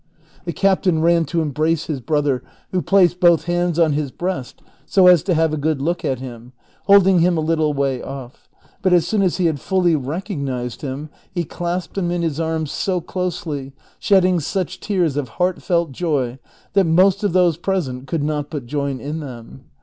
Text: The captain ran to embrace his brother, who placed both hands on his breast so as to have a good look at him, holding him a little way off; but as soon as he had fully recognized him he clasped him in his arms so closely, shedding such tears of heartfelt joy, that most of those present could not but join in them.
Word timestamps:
The 0.45 0.51
captain 0.51 0.99
ran 1.01 1.25
to 1.25 1.43
embrace 1.43 1.85
his 1.85 2.01
brother, 2.01 2.41
who 2.71 2.81
placed 2.81 3.19
both 3.19 3.43
hands 3.43 3.77
on 3.77 3.93
his 3.93 4.09
breast 4.09 4.59
so 4.87 5.05
as 5.05 5.21
to 5.21 5.35
have 5.35 5.53
a 5.53 5.57
good 5.57 5.79
look 5.79 6.03
at 6.03 6.17
him, 6.17 6.53
holding 6.85 7.19
him 7.19 7.37
a 7.37 7.39
little 7.39 7.71
way 7.75 8.01
off; 8.01 8.49
but 8.81 8.93
as 8.93 9.07
soon 9.07 9.21
as 9.21 9.37
he 9.37 9.45
had 9.45 9.59
fully 9.59 9.95
recognized 9.95 10.81
him 10.81 11.11
he 11.31 11.43
clasped 11.43 11.99
him 11.99 12.09
in 12.09 12.23
his 12.23 12.39
arms 12.39 12.71
so 12.71 12.99
closely, 12.99 13.73
shedding 13.99 14.39
such 14.39 14.79
tears 14.79 15.17
of 15.17 15.29
heartfelt 15.37 15.91
joy, 15.91 16.39
that 16.73 16.85
most 16.87 17.23
of 17.23 17.33
those 17.33 17.57
present 17.57 18.07
could 18.07 18.23
not 18.23 18.49
but 18.49 18.65
join 18.65 18.99
in 18.99 19.19
them. 19.19 19.65